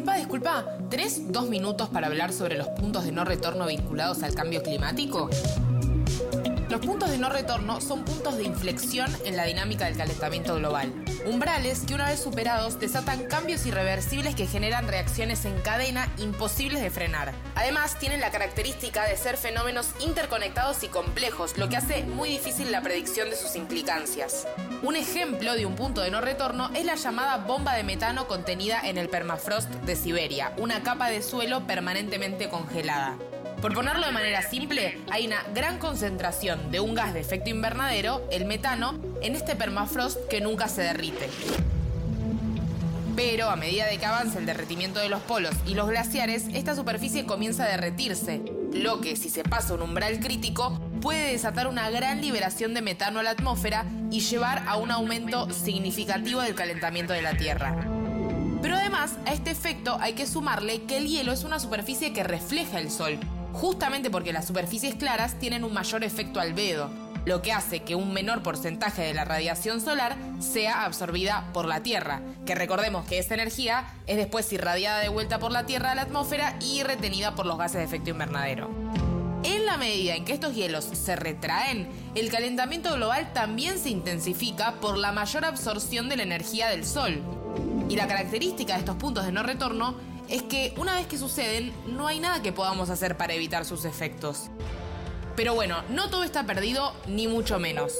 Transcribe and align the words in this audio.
disculpa, 0.00 0.16
disculpa, 0.16 0.64
¿tenés 0.88 1.30
dos 1.30 1.50
minutos 1.50 1.90
para 1.90 2.06
hablar 2.06 2.32
sobre 2.32 2.56
los 2.56 2.68
puntos 2.68 3.04
de 3.04 3.12
no 3.12 3.22
retorno 3.26 3.66
vinculados 3.66 4.22
al 4.22 4.34
cambio 4.34 4.62
climático? 4.62 5.28
Los 6.70 6.86
puntos 6.86 7.10
de 7.10 7.18
no 7.18 7.28
retorno 7.28 7.80
son 7.80 8.04
puntos 8.04 8.36
de 8.36 8.44
inflexión 8.44 9.12
en 9.24 9.36
la 9.36 9.44
dinámica 9.44 9.86
del 9.86 9.96
calentamiento 9.96 10.54
global. 10.54 10.92
Umbrales 11.26 11.80
que 11.84 11.94
una 11.94 12.08
vez 12.08 12.20
superados 12.20 12.78
desatan 12.78 13.24
cambios 13.24 13.66
irreversibles 13.66 14.36
que 14.36 14.46
generan 14.46 14.86
reacciones 14.86 15.44
en 15.46 15.60
cadena 15.62 16.08
imposibles 16.18 16.80
de 16.80 16.90
frenar. 16.90 17.32
Además, 17.56 17.98
tienen 17.98 18.20
la 18.20 18.30
característica 18.30 19.04
de 19.04 19.16
ser 19.16 19.36
fenómenos 19.36 19.88
interconectados 19.98 20.84
y 20.84 20.86
complejos, 20.86 21.58
lo 21.58 21.68
que 21.68 21.76
hace 21.76 22.04
muy 22.04 22.28
difícil 22.28 22.70
la 22.70 22.82
predicción 22.82 23.30
de 23.30 23.36
sus 23.36 23.56
implicancias. 23.56 24.46
Un 24.84 24.94
ejemplo 24.94 25.56
de 25.56 25.66
un 25.66 25.74
punto 25.74 26.02
de 26.02 26.12
no 26.12 26.20
retorno 26.20 26.70
es 26.72 26.84
la 26.84 26.94
llamada 26.94 27.38
bomba 27.38 27.74
de 27.74 27.82
metano 27.82 28.28
contenida 28.28 28.80
en 28.84 28.96
el 28.96 29.08
permafrost 29.08 29.68
de 29.68 29.96
Siberia, 29.96 30.52
una 30.56 30.84
capa 30.84 31.10
de 31.10 31.20
suelo 31.20 31.66
permanentemente 31.66 32.48
congelada. 32.48 33.18
Por 33.60 33.74
ponerlo 33.74 34.06
de 34.06 34.12
manera 34.12 34.40
simple, 34.40 34.98
hay 35.10 35.26
una 35.26 35.42
gran 35.54 35.78
concentración 35.78 36.70
de 36.70 36.80
un 36.80 36.94
gas 36.94 37.12
de 37.12 37.20
efecto 37.20 37.50
invernadero, 37.50 38.26
el 38.32 38.46
metano, 38.46 38.98
en 39.20 39.34
este 39.34 39.54
permafrost 39.54 40.18
que 40.30 40.40
nunca 40.40 40.66
se 40.66 40.80
derrite. 40.80 41.28
Pero 43.14 43.50
a 43.50 43.56
medida 43.56 43.86
de 43.86 43.98
que 43.98 44.06
avanza 44.06 44.38
el 44.38 44.46
derretimiento 44.46 44.98
de 44.98 45.10
los 45.10 45.20
polos 45.20 45.54
y 45.66 45.74
los 45.74 45.90
glaciares, 45.90 46.46
esta 46.54 46.74
superficie 46.74 47.26
comienza 47.26 47.64
a 47.64 47.68
derretirse, 47.68 48.40
lo 48.72 49.02
que, 49.02 49.14
si 49.16 49.28
se 49.28 49.42
pasa 49.42 49.74
un 49.74 49.82
umbral 49.82 50.20
crítico, 50.20 50.80
puede 51.02 51.32
desatar 51.32 51.66
una 51.66 51.90
gran 51.90 52.22
liberación 52.22 52.72
de 52.72 52.80
metano 52.80 53.20
a 53.20 53.22
la 53.22 53.32
atmósfera 53.32 53.84
y 54.10 54.20
llevar 54.20 54.62
a 54.68 54.76
un 54.76 54.90
aumento 54.90 55.50
significativo 55.50 56.40
del 56.40 56.54
calentamiento 56.54 57.12
de 57.12 57.20
la 57.20 57.36
Tierra. 57.36 57.76
Pero 58.62 58.76
además, 58.76 59.16
a 59.26 59.34
este 59.34 59.50
efecto 59.50 59.98
hay 60.00 60.14
que 60.14 60.26
sumarle 60.26 60.84
que 60.84 60.96
el 60.96 61.08
hielo 61.08 61.32
es 61.32 61.44
una 61.44 61.60
superficie 61.60 62.14
que 62.14 62.24
refleja 62.24 62.78
el 62.78 62.90
sol, 62.90 63.18
justamente 63.52 64.10
porque 64.10 64.32
las 64.32 64.46
superficies 64.46 64.94
claras 64.94 65.38
tienen 65.38 65.64
un 65.64 65.72
mayor 65.72 66.04
efecto 66.04 66.40
albedo, 66.40 66.90
lo 67.26 67.42
que 67.42 67.52
hace 67.52 67.80
que 67.82 67.94
un 67.94 68.12
menor 68.12 68.42
porcentaje 68.42 69.02
de 69.02 69.14
la 69.14 69.24
radiación 69.24 69.80
solar 69.80 70.16
sea 70.40 70.84
absorbida 70.84 71.44
por 71.52 71.66
la 71.66 71.82
Tierra, 71.82 72.22
que 72.46 72.54
recordemos 72.54 73.06
que 73.06 73.18
esa 73.18 73.34
energía 73.34 73.84
es 74.06 74.16
después 74.16 74.52
irradiada 74.52 75.00
de 75.00 75.08
vuelta 75.08 75.38
por 75.38 75.52
la 75.52 75.66
Tierra 75.66 75.92
a 75.92 75.94
la 75.94 76.02
atmósfera 76.02 76.56
y 76.60 76.82
retenida 76.82 77.34
por 77.34 77.46
los 77.46 77.58
gases 77.58 77.78
de 77.78 77.84
efecto 77.84 78.10
invernadero. 78.10 78.70
En 79.42 79.64
la 79.64 79.78
medida 79.78 80.14
en 80.16 80.24
que 80.26 80.34
estos 80.34 80.54
hielos 80.54 80.84
se 80.84 81.16
retraen, 81.16 81.88
el 82.14 82.30
calentamiento 82.30 82.94
global 82.94 83.32
también 83.32 83.78
se 83.78 83.88
intensifica 83.88 84.74
por 84.80 84.98
la 84.98 85.12
mayor 85.12 85.46
absorción 85.46 86.10
de 86.10 86.18
la 86.18 86.24
energía 86.24 86.68
del 86.68 86.84
Sol. 86.84 87.22
Y 87.88 87.96
la 87.96 88.06
característica 88.06 88.74
de 88.74 88.80
estos 88.80 88.96
puntos 88.96 89.24
de 89.24 89.32
no 89.32 89.42
retorno 89.42 89.96
es 90.30 90.42
que 90.44 90.72
una 90.76 90.94
vez 90.94 91.06
que 91.06 91.18
suceden, 91.18 91.72
no 91.86 92.06
hay 92.06 92.20
nada 92.20 92.40
que 92.40 92.52
podamos 92.52 92.88
hacer 92.88 93.16
para 93.16 93.34
evitar 93.34 93.64
sus 93.64 93.84
efectos. 93.84 94.48
Pero 95.36 95.54
bueno, 95.54 95.82
no 95.88 96.08
todo 96.08 96.22
está 96.22 96.44
perdido, 96.44 96.94
ni 97.06 97.26
mucho 97.26 97.58
menos. 97.58 97.94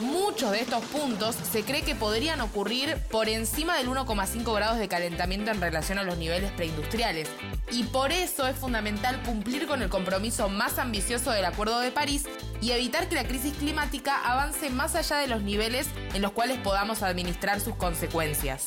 Muchos 0.00 0.52
de 0.52 0.60
estos 0.60 0.82
puntos 0.84 1.34
se 1.34 1.64
cree 1.64 1.82
que 1.82 1.94
podrían 1.94 2.40
ocurrir 2.40 2.96
por 3.10 3.28
encima 3.28 3.76
del 3.76 3.88
1,5 3.88 4.54
grados 4.54 4.78
de 4.78 4.88
calentamiento 4.88 5.50
en 5.50 5.60
relación 5.60 5.98
a 5.98 6.04
los 6.04 6.16
niveles 6.16 6.52
preindustriales. 6.52 7.28
Y 7.70 7.82
por 7.84 8.12
eso 8.12 8.46
es 8.46 8.56
fundamental 8.56 9.20
cumplir 9.24 9.66
con 9.66 9.82
el 9.82 9.88
compromiso 9.88 10.48
más 10.48 10.78
ambicioso 10.78 11.32
del 11.32 11.44
Acuerdo 11.44 11.80
de 11.80 11.90
París 11.90 12.24
y 12.60 12.72
evitar 12.72 13.08
que 13.08 13.14
la 13.14 13.24
crisis 13.24 13.54
climática 13.54 14.20
avance 14.24 14.70
más 14.70 14.94
allá 14.94 15.18
de 15.18 15.28
los 15.28 15.42
niveles 15.42 15.88
en 16.14 16.22
los 16.22 16.32
cuales 16.32 16.58
podamos 16.58 17.02
administrar 17.02 17.60
sus 17.60 17.76
consecuencias. 17.76 18.66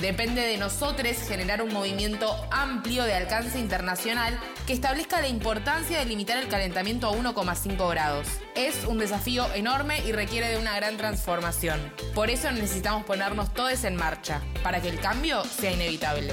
Depende 0.00 0.42
de 0.42 0.58
nosotros 0.58 1.16
generar 1.28 1.62
un 1.62 1.72
movimiento 1.72 2.34
amplio 2.50 3.04
de 3.04 3.14
alcance 3.14 3.58
internacional 3.58 4.38
que 4.66 4.72
establezca 4.72 5.20
la 5.20 5.28
importancia 5.28 5.98
de 5.98 6.04
limitar 6.04 6.38
el 6.38 6.48
calentamiento 6.48 7.08
a 7.08 7.12
1,5 7.12 7.90
grados. 7.90 8.28
Es 8.54 8.84
un 8.84 8.98
desafío 8.98 9.52
enorme 9.54 10.00
y 10.06 10.12
requiere 10.12 10.48
de 10.48 10.58
una 10.58 10.76
gran 10.76 10.96
transformación. 10.96 11.80
Por 12.14 12.30
eso 12.30 12.50
necesitamos 12.50 13.04
ponernos 13.04 13.52
todos 13.54 13.84
en 13.84 13.96
marcha, 13.96 14.40
para 14.62 14.80
que 14.80 14.88
el 14.88 15.00
cambio 15.00 15.44
sea 15.44 15.72
inevitable. 15.72 16.32